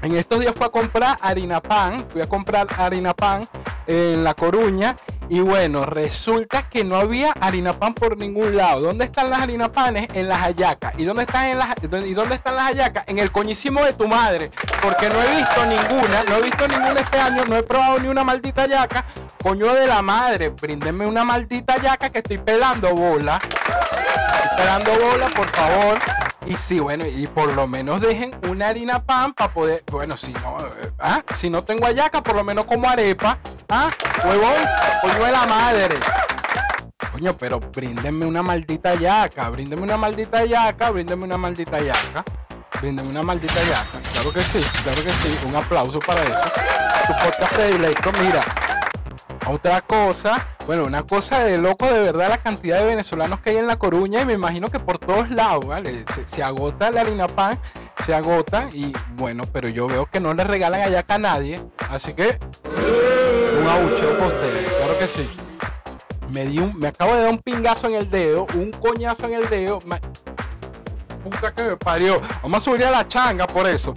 en 0.00 0.16
estos 0.16 0.40
días 0.40 0.54
fui 0.56 0.66
a 0.66 0.70
comprar 0.70 1.18
harina 1.20 1.60
pan, 1.60 2.06
fui 2.10 2.22
a 2.22 2.28
comprar 2.28 2.66
harina 2.78 3.12
pan 3.12 3.46
en 3.86 4.24
La 4.24 4.32
Coruña 4.32 4.96
y 5.28 5.40
bueno, 5.40 5.86
resulta 5.86 6.68
que 6.68 6.84
no 6.84 6.96
había 6.96 7.32
harina 7.40 7.72
pan 7.72 7.94
por 7.94 8.18
ningún 8.18 8.56
lado. 8.56 8.80
¿Dónde 8.82 9.04
están 9.04 9.30
las 9.30 9.40
harina 9.40 9.72
panes? 9.72 10.08
En 10.14 10.28
las 10.28 10.40
hallacas. 10.40 10.94
¿Y 10.98 11.04
dónde 11.04 11.22
están, 11.22 11.46
en 11.46 11.58
las, 11.58 11.74
¿Y 12.06 12.14
dónde 12.14 12.34
están 12.34 12.56
las 12.56 12.66
hallacas? 12.66 13.04
En 13.06 13.18
el 13.18 13.32
coñísimo 13.32 13.82
de 13.84 13.92
tu 13.92 14.08
madre. 14.08 14.50
Porque 14.82 15.08
no 15.08 15.22
he 15.22 15.36
visto 15.36 15.66
ninguna, 15.66 16.24
no 16.24 16.36
he 16.36 16.42
visto 16.42 16.68
ninguna 16.68 17.00
este 17.00 17.18
año, 17.18 17.44
no 17.46 17.56
he 17.56 17.62
probado 17.62 17.98
ni 18.00 18.08
una 18.08 18.24
maldita 18.24 18.62
hallaca. 18.62 19.04
Coño 19.42 19.72
de 19.74 19.86
la 19.86 20.02
madre, 20.02 20.50
bríndenme 20.50 21.06
una 21.06 21.24
maldita 21.24 21.74
hallaca 21.74 22.10
que 22.10 22.18
estoy 22.18 22.38
pelando 22.38 22.94
bola. 22.94 23.40
Estoy 23.42 24.56
pelando 24.56 24.92
bola, 24.98 25.30
por 25.30 25.50
favor. 25.50 25.98
Y 26.44 26.54
sí, 26.54 26.80
bueno, 26.80 27.04
y 27.06 27.26
por 27.28 27.54
lo 27.54 27.66
menos 27.68 28.00
dejen 28.00 28.34
una 28.48 28.68
harina 28.68 29.02
pan 29.02 29.32
para 29.32 29.52
poder, 29.52 29.84
bueno, 29.90 30.16
si 30.16 30.32
no, 30.32 30.60
eh, 30.60 30.92
¿ah? 30.98 31.22
si 31.32 31.48
no 31.48 31.62
tengo 31.62 31.86
hallaca, 31.86 32.22
por 32.22 32.34
lo 32.34 32.42
menos 32.42 32.66
como 32.66 32.88
arepa 32.88 33.38
¿Ah? 33.74 33.90
Huevón, 34.22 34.52
coño 35.00 35.24
de 35.24 35.32
la 35.32 35.46
madre. 35.46 35.98
Coño, 37.10 37.34
pero 37.38 37.58
bríndenme 37.58 38.26
una 38.26 38.42
maldita 38.42 38.94
yaca. 38.96 39.48
Bríndenme 39.48 39.84
una 39.84 39.96
maldita 39.96 40.44
yaca. 40.44 40.90
Bríndenme 40.90 41.24
una 41.24 41.38
maldita 41.38 41.80
yaca. 41.80 42.22
Bríndenme 42.82 43.08
una 43.08 43.22
maldita 43.22 43.62
yaca. 43.62 44.10
Claro 44.12 44.30
que 44.30 44.42
sí, 44.42 44.62
claro 44.82 45.02
que 45.02 45.10
sí. 45.10 45.38
Un 45.46 45.56
aplauso 45.56 46.00
para 46.00 46.22
eso. 46.22 46.44
Tu 47.06 47.14
podcast 47.24 47.54
predilecto, 47.54 48.12
mira. 48.12 48.44
Otra 49.46 49.80
cosa, 49.80 50.46
bueno, 50.66 50.84
una 50.84 51.02
cosa 51.02 51.40
de 51.40 51.58
loco 51.58 51.86
de 51.86 52.00
verdad 52.00 52.28
la 52.28 52.38
cantidad 52.38 52.78
de 52.78 52.86
venezolanos 52.86 53.40
que 53.40 53.50
hay 53.50 53.56
en 53.56 53.66
La 53.66 53.76
Coruña 53.76 54.20
y 54.20 54.24
me 54.24 54.34
imagino 54.34 54.70
que 54.70 54.78
por 54.78 54.98
todos 54.98 55.30
lados, 55.30 55.66
¿vale? 55.66 56.04
Se, 56.26 56.44
agota 56.44 56.92
la 56.92 57.00
harina 57.00 57.26
pan, 57.26 57.58
se 58.04 58.14
agota 58.14 58.68
y 58.72 58.92
bueno, 59.14 59.44
pero 59.52 59.68
yo 59.68 59.88
veo 59.88 60.06
que 60.06 60.20
no 60.20 60.32
le 60.32 60.44
regalan 60.44 60.82
allá 60.82 61.04
a 61.08 61.18
nadie, 61.18 61.60
así 61.90 62.12
que 62.12 62.38
un 63.62 63.68
abucheo 63.68 64.16
claro 64.18 64.98
que 64.98 65.06
sí. 65.08 65.30
Me, 66.30 66.46
di 66.46 66.58
un, 66.58 66.78
me 66.78 66.88
acabo 66.88 67.14
de 67.14 67.22
dar 67.22 67.30
un 67.30 67.38
pingazo 67.38 67.88
en 67.88 67.94
el 67.94 68.10
dedo, 68.10 68.46
un 68.54 68.70
coñazo 68.72 69.26
en 69.26 69.34
el 69.34 69.48
dedo. 69.48 69.80
Puta 71.22 71.54
que 71.54 71.62
me 71.62 71.76
parió. 71.76 72.20
Vamos 72.42 72.62
a 72.62 72.70
subir 72.70 72.84
a 72.84 72.90
la 72.90 73.06
changa 73.06 73.46
por 73.46 73.68
eso. 73.68 73.94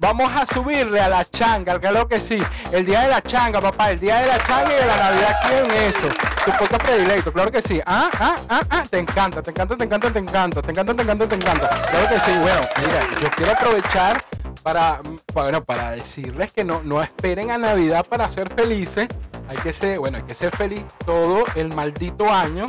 Vamos 0.00 0.32
a 0.32 0.46
subirle 0.46 1.00
a 1.00 1.08
la 1.08 1.24
changa, 1.24 1.78
claro 1.80 2.06
que 2.06 2.20
sí. 2.20 2.40
El 2.72 2.86
día 2.86 3.00
de 3.02 3.08
la 3.08 3.20
changa, 3.20 3.60
papá. 3.60 3.90
El 3.90 4.00
día 4.00 4.18
de 4.18 4.26
la 4.28 4.42
changa 4.44 4.72
y 4.72 4.76
de 4.76 4.86
la 4.86 4.96
Navidad 4.96 5.36
en 5.52 5.70
eso. 5.72 6.08
Tu 6.44 6.52
podcast 6.52 6.82
predilecto, 6.84 7.32
claro 7.32 7.50
que 7.50 7.60
sí. 7.60 7.80
Ah, 7.84 8.08
ah, 8.20 8.36
ah, 8.48 8.60
ah. 8.70 8.84
Te 8.88 8.98
encanta, 8.98 9.42
te 9.42 9.50
encanta, 9.50 9.76
te 9.76 9.84
encanta, 9.84 10.10
te 10.12 10.18
encanta. 10.20 10.62
Te 10.62 10.70
encanta, 10.70 10.94
te 10.94 11.02
encanta, 11.02 11.28
te 11.28 11.34
encanta. 11.34 11.68
Claro 11.90 12.08
que 12.08 12.20
sí. 12.20 12.30
Bueno, 12.40 12.60
mira, 12.78 13.08
yo 13.20 13.30
quiero 13.30 13.52
aprovechar 13.52 14.24
para, 14.62 15.00
bueno, 15.32 15.64
para 15.64 15.92
decirles 15.92 16.52
que 16.52 16.64
no, 16.64 16.82
no 16.82 17.02
esperen 17.02 17.50
a 17.50 17.58
Navidad 17.58 18.06
para 18.06 18.28
ser 18.28 18.52
felices. 18.52 19.08
Hay 19.48 19.56
que 19.56 19.72
ser, 19.72 19.98
bueno, 19.98 20.18
hay 20.18 20.24
que 20.24 20.34
ser 20.34 20.54
feliz 20.54 20.84
todo 21.04 21.44
el 21.54 21.74
maldito 21.74 22.30
año 22.30 22.66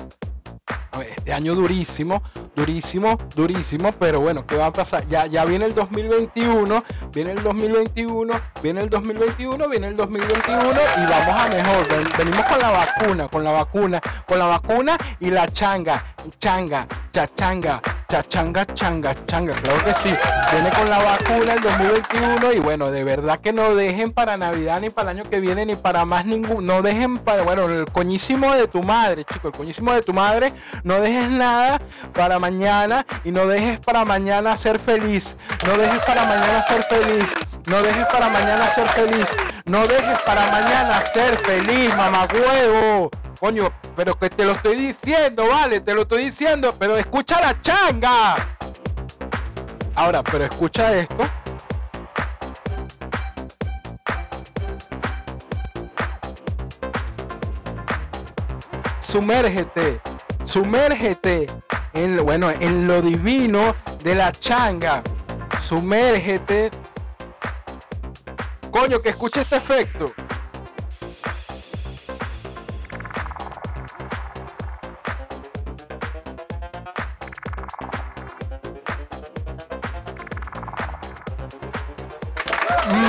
este 1.01 1.33
año 1.33 1.55
durísimo, 1.55 2.21
durísimo, 2.55 3.17
durísimo, 3.35 3.91
pero 3.93 4.19
bueno, 4.19 4.45
¿qué 4.45 4.55
va 4.55 4.67
a 4.67 4.73
pasar? 4.73 5.07
Ya, 5.07 5.25
ya 5.25 5.45
viene 5.45 5.65
el 5.65 5.75
2021, 5.75 6.83
viene 7.13 7.31
el 7.31 7.43
2021, 7.43 8.33
viene 8.61 8.81
el 8.81 8.89
2021, 8.89 9.69
viene 9.69 9.87
el 9.87 9.95
2021 9.95 10.71
y 10.97 11.09
vamos 11.09 11.35
a 11.35 11.47
mejor. 11.49 12.17
Venimos 12.17 12.45
con 12.45 12.59
la 12.59 12.71
vacuna, 12.71 13.27
con 13.27 13.43
la 13.43 13.51
vacuna, 13.51 14.01
con 14.27 14.39
la 14.39 14.45
vacuna 14.45 14.97
y 15.19 15.29
la 15.29 15.51
changa, 15.51 16.03
changa, 16.39 16.87
chachanga, 17.11 17.81
chachanga, 18.07 18.65
changa, 18.65 19.13
changa, 19.25 19.53
claro 19.53 19.83
que 19.85 19.93
sí. 19.93 20.13
Viene 20.51 20.69
con 20.71 20.89
la 20.89 20.99
vacuna 20.99 21.53
el 21.53 21.61
2021 21.61 22.53
y 22.53 22.59
bueno, 22.59 22.91
de 22.91 23.03
verdad 23.03 23.39
que 23.39 23.53
no 23.53 23.75
dejen 23.75 24.11
para 24.11 24.37
Navidad 24.37 24.81
ni 24.81 24.89
para 24.89 25.11
el 25.11 25.19
año 25.19 25.29
que 25.29 25.39
viene 25.39 25.65
ni 25.65 25.75
para 25.75 26.05
más 26.05 26.25
ningún, 26.25 26.65
no 26.65 26.81
dejen 26.81 27.17
para, 27.17 27.43
bueno, 27.43 27.65
el 27.65 27.85
coñísimo 27.85 28.53
de 28.53 28.67
tu 28.67 28.83
madre, 28.83 29.23
chico, 29.23 29.47
el 29.47 29.53
coñísimo 29.53 29.91
de 29.93 30.01
tu 30.01 30.13
madre 30.13 30.53
no 30.83 30.99
dejes 31.01 31.29
nada 31.29 31.81
para 32.13 32.39
mañana 32.39 33.05
y 33.23 33.31
no 33.31 33.47
dejes 33.47 33.79
para 33.79 34.05
mañana 34.05 34.55
ser 34.55 34.79
feliz. 34.79 35.37
No 35.65 35.77
dejes 35.77 36.03
para 36.05 36.25
mañana 36.25 36.61
ser 36.61 36.83
feliz. 36.83 37.33
No 37.65 37.81
dejes 37.81 38.05
para 38.05 38.29
mañana 38.29 38.67
ser 38.67 38.87
feliz. 38.89 39.35
No 39.65 39.87
dejes 39.87 40.19
para 40.25 40.47
mañana 40.47 41.01
ser 41.13 41.37
feliz, 41.45 41.95
mamá 41.95 42.27
huevo. 42.33 43.09
Coño, 43.39 43.71
pero 43.95 44.13
que 44.15 44.29
te 44.29 44.43
lo 44.43 44.51
estoy 44.51 44.75
diciendo, 44.75 45.47
vale, 45.47 45.79
te 45.79 45.93
lo 45.93 46.01
estoy 46.01 46.25
diciendo, 46.25 46.75
pero 46.77 46.97
escucha 46.97 47.39
la 47.39 47.61
changa. 47.61 48.35
Ahora, 49.95 50.21
pero 50.23 50.43
escucha 50.43 50.93
esto. 50.93 51.23
Sumérgete, 58.99 60.01
sumérgete 60.43 61.47
en, 61.93 62.17
bueno, 62.23 62.49
en 62.51 62.87
lo 62.87 63.01
divino 63.01 63.73
de 64.03 64.15
la 64.15 64.33
changa. 64.33 65.01
Sumérgete. 65.57 66.71
Coño, 68.69 68.99
que 68.99 69.09
escuche 69.09 69.41
este 69.41 69.55
efecto. 69.55 70.11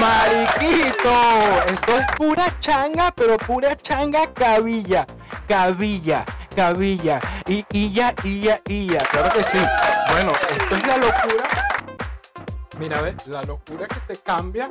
Mariquito, 0.00 1.62
esto 1.66 1.99
es 1.99 2.07
pura 2.16 2.47
changa, 2.61 3.12
pero 3.14 3.37
pura 3.37 3.76
changa 3.76 4.33
cabilla, 4.33 5.07
cabilla, 5.47 6.25
cabilla, 6.57 7.21
y, 7.47 7.92
ya, 7.92 8.14
y 8.25 8.40
ya, 8.40 8.61
y 8.66 8.87
ya, 8.87 9.02
claro 9.02 9.28
que 9.35 9.45
sí. 9.45 9.59
Bueno, 10.11 10.33
esto 10.50 10.76
es 10.76 10.87
la 10.87 10.97
locura. 10.97 11.69
Mira, 12.78 13.02
ve, 13.02 13.14
la 13.26 13.42
locura 13.42 13.87
que 13.87 14.14
te 14.14 14.16
cambia. 14.23 14.71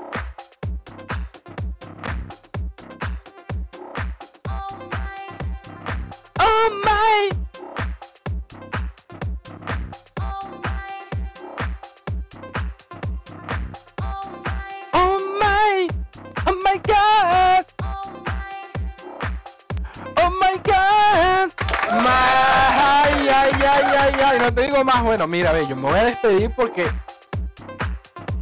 Te 24.52 24.64
digo 24.64 24.84
más. 24.84 25.04
Bueno, 25.04 25.28
mira, 25.28 25.52
ve, 25.52 25.68
yo 25.68 25.76
me 25.76 25.84
voy 25.84 26.00
a 26.00 26.06
despedir 26.06 26.52
porque 26.56 26.90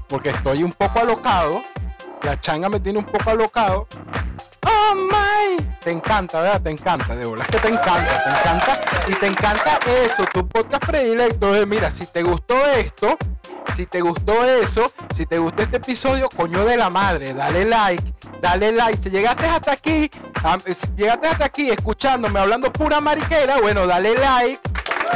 porque 0.08 0.30
estoy 0.30 0.64
un 0.64 0.72
poco 0.72 1.00
alocado. 1.00 1.62
La 2.24 2.40
changa 2.40 2.70
me 2.70 2.80
tiene 2.80 3.00
un 3.00 3.06
poco 3.06 3.30
alocado. 3.30 3.88
Oh 4.66 4.96
my, 4.96 5.64
te 5.82 5.92
encanta, 5.92 6.42
¿verdad? 6.42 6.62
Te 6.62 6.72
encanta, 6.72 7.16
de 7.16 7.26
verdad 7.26 7.46
que 7.48 7.60
te 7.60 7.68
encanta, 7.70 8.24
te 8.24 8.30
encanta 8.30 8.80
y 9.08 9.14
te 9.14 9.28
encanta 9.28 9.80
eso, 10.04 10.26
tu 10.34 10.48
podcast 10.48 10.86
predilecto. 10.86 11.54
Mira, 11.66 11.90
si 11.90 12.06
te 12.06 12.24
gustó 12.24 12.66
esto, 12.66 13.18
si 13.76 13.86
te 13.86 14.02
gustó 14.02 14.44
eso, 14.44 14.92
si 15.16 15.26
te 15.26 15.38
gustó 15.38 15.62
este 15.64 15.78
episodio, 15.78 16.28
coño 16.36 16.66
de 16.66 16.76
la 16.76 16.90
madre, 16.90 17.34
dale 17.34 17.64
like, 17.66 18.14
dale 18.42 18.72
like. 18.72 18.98
Si 18.98 19.10
llegaste 19.10 19.46
hasta 19.46 19.74
aquí, 19.74 20.10
llegaste 20.96 21.28
hasta 21.28 21.46
aquí 21.46 21.70
escuchándome 21.70 22.40
hablando 22.40 22.72
pura 22.74 23.00
mariquera, 23.00 23.60
bueno, 23.62 23.88
dale 23.88 24.16
like, 24.16 24.60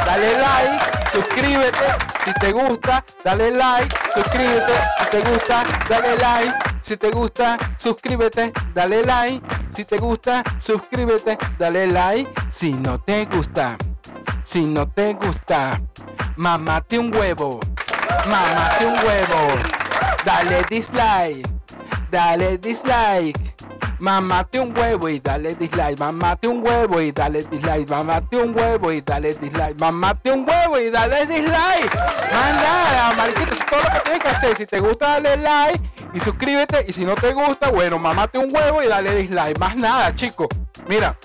dale 0.06 0.32
like, 0.38 1.10
suscríbete 1.12 2.12
si 2.24 2.32
te 2.34 2.52
gusta, 2.52 3.04
dale 3.24 3.50
like, 3.50 3.94
suscríbete 4.14 4.72
si 4.98 5.10
te 5.10 5.20
gusta, 5.30 5.64
dale 5.88 6.16
like, 6.16 6.54
si 6.80 6.96
te 6.96 7.10
gusta, 7.10 7.56
suscríbete, 7.76 8.52
dale 8.74 9.04
like, 9.04 9.42
si 9.68 9.84
te 9.84 9.98
gusta, 9.98 10.42
suscríbete, 10.58 11.38
dale 11.58 11.86
like, 11.86 12.30
si 12.48 12.72
no 12.74 12.98
te 13.00 13.24
gusta, 13.26 13.76
si 14.42 14.64
no 14.64 14.88
te 14.88 15.14
gusta, 15.14 15.80
mamate 16.36 16.98
un 16.98 17.14
huevo, 17.14 17.60
mamate 18.26 18.86
un 18.86 18.94
huevo, 18.94 19.62
dale 20.24 20.64
dislike, 20.68 21.48
dale 22.10 22.58
dislike. 22.58 23.71
Mamate 24.02 24.58
un 24.58 24.76
huevo 24.76 25.08
y 25.08 25.20
dale 25.20 25.54
dislike, 25.54 25.96
mamate 25.96 26.48
un 26.48 26.66
huevo 26.66 27.00
y 27.00 27.12
dale 27.12 27.44
dislike, 27.44 27.88
mamate 27.88 28.36
un 28.36 28.52
huevo 28.52 28.90
y 28.90 29.00
dale 29.00 29.32
dislike, 29.34 29.78
mamate 29.78 30.32
un 30.32 30.44
huevo 30.44 30.76
y 30.80 30.90
dale 30.90 31.24
dislike. 31.24 31.94
Más 32.32 32.52
nada, 32.52 33.12
mariquito, 33.16 33.52
eso 33.52 33.62
es 33.62 33.66
todo 33.70 33.80
lo 33.80 33.90
que 33.92 34.00
tienes 34.00 34.22
que 34.24 34.28
hacer. 34.28 34.56
Si 34.56 34.66
te 34.66 34.80
gusta, 34.80 35.06
dale 35.20 35.36
like 35.36 35.80
y 36.14 36.18
suscríbete. 36.18 36.84
Y 36.88 36.92
si 36.92 37.04
no 37.04 37.14
te 37.14 37.32
gusta, 37.32 37.70
bueno, 37.70 38.00
mamate 38.00 38.38
un 38.38 38.52
huevo 38.52 38.82
y 38.82 38.88
dale 38.88 39.14
dislike. 39.14 39.56
Más 39.60 39.76
nada, 39.76 40.12
chicos. 40.16 40.48
Mira, 40.88 41.16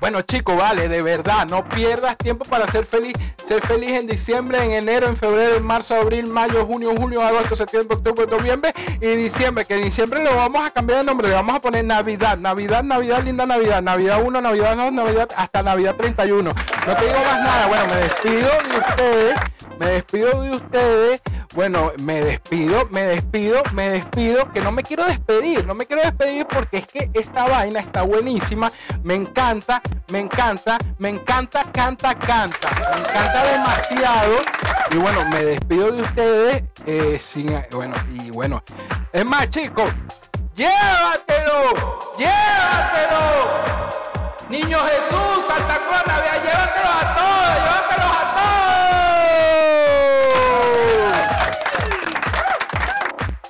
bueno, 0.00 0.22
chicos, 0.22 0.56
vale, 0.56 0.88
de 0.88 1.02
verdad, 1.02 1.46
no 1.46 1.68
pierdas 1.68 2.16
tiempo 2.16 2.44
para 2.44 2.66
ser 2.66 2.86
feliz. 2.86 3.12
Ser 3.44 3.60
feliz 3.60 3.90
en 3.92 4.06
diciembre, 4.06 4.62
en 4.62 4.70
enero, 4.70 5.08
en 5.08 5.16
febrero, 5.16 5.56
en 5.56 5.64
marzo, 5.64 5.94
abril, 5.94 6.26
mayo, 6.26 6.64
junio, 6.64 6.94
julio, 6.96 7.22
agosto, 7.22 7.54
septiembre, 7.54 7.96
octubre, 7.96 8.26
noviembre 8.26 8.72
y 9.00 9.08
diciembre. 9.08 9.64
Que 9.64 9.74
en 9.74 9.84
diciembre 9.84 10.24
lo 10.24 10.34
vamos 10.36 10.64
a 10.64 10.70
cambiar 10.70 11.00
de 11.00 11.04
nombre, 11.04 11.28
le 11.28 11.34
vamos 11.34 11.56
a 11.56 11.60
poner 11.60 11.84
Navidad, 11.84 12.38
Navidad, 12.38 12.82
Navidad, 12.82 13.22
linda 13.22 13.44
Navidad, 13.44 13.82
Navidad 13.82 14.22
1, 14.22 14.40
Navidad 14.40 14.76
2, 14.76 14.92
Navidad, 14.92 15.28
hasta 15.36 15.62
Navidad 15.62 15.96
31. 15.96 16.50
No 16.86 16.96
te 16.96 17.04
digo 17.04 17.18
más 17.18 17.40
nada, 17.40 17.66
bueno, 17.66 17.86
me 17.88 17.96
despido 17.96 18.50
de 18.70 18.78
ustedes, 18.78 19.36
me 19.78 19.86
despido 19.86 20.42
de 20.42 20.50
ustedes. 20.52 21.19
Bueno, 21.52 21.90
me 22.02 22.20
despido, 22.20 22.86
me 22.90 23.02
despido, 23.02 23.62
me 23.72 23.90
despido, 23.90 24.48
que 24.52 24.60
no 24.60 24.70
me 24.70 24.84
quiero 24.84 25.04
despedir, 25.04 25.66
no 25.66 25.74
me 25.74 25.84
quiero 25.84 26.02
despedir 26.02 26.46
porque 26.46 26.78
es 26.78 26.86
que 26.86 27.10
esta 27.12 27.44
vaina 27.48 27.80
está 27.80 28.02
buenísima, 28.02 28.70
me 29.02 29.16
encanta, 29.16 29.82
me 30.12 30.20
encanta, 30.20 30.78
me 30.98 31.08
encanta, 31.08 31.64
canta, 31.72 32.14
canta, 32.14 32.68
me 32.92 33.00
encanta 33.00 33.44
demasiado. 33.50 34.36
Y 34.92 34.96
bueno, 34.98 35.24
me 35.28 35.42
despido 35.42 35.90
de 35.90 36.02
ustedes, 36.02 36.62
eh, 36.86 37.18
sin, 37.18 37.60
bueno, 37.72 37.96
y 38.12 38.30
bueno, 38.30 38.62
es 39.12 39.24
más 39.24 39.50
chicos, 39.50 39.90
llévatelo, 40.54 41.98
llévatelo. 42.16 43.70
Niño 44.48 44.78
Jesús, 44.78 45.46
Santa 45.48 45.80
Claus, 45.88 46.00